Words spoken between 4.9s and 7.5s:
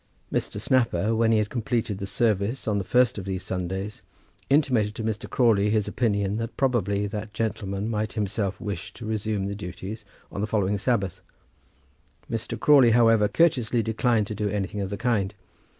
to Mr. Crawley his opinion that probably that